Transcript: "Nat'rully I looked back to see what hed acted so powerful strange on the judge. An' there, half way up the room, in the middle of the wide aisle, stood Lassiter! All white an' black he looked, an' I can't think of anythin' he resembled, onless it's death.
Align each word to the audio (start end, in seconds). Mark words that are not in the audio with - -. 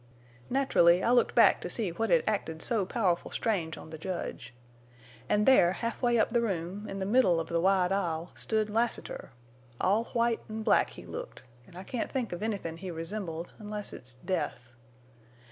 "Nat'rully 0.49 1.03
I 1.03 1.11
looked 1.11 1.35
back 1.35 1.61
to 1.61 1.69
see 1.69 1.91
what 1.91 2.09
hed 2.09 2.23
acted 2.25 2.59
so 2.63 2.87
powerful 2.87 3.29
strange 3.29 3.77
on 3.77 3.91
the 3.91 3.99
judge. 3.99 4.51
An' 5.29 5.45
there, 5.45 5.73
half 5.73 6.01
way 6.01 6.17
up 6.17 6.31
the 6.31 6.41
room, 6.41 6.89
in 6.89 6.97
the 6.97 7.05
middle 7.05 7.39
of 7.39 7.49
the 7.49 7.61
wide 7.61 7.91
aisle, 7.91 8.31
stood 8.33 8.67
Lassiter! 8.71 9.29
All 9.79 10.05
white 10.05 10.39
an' 10.49 10.63
black 10.63 10.89
he 10.89 11.05
looked, 11.05 11.43
an' 11.67 11.75
I 11.75 11.83
can't 11.83 12.11
think 12.11 12.31
of 12.33 12.41
anythin' 12.41 12.77
he 12.77 12.89
resembled, 12.89 13.51
onless 13.59 13.93
it's 13.93 14.15
death. 14.15 14.71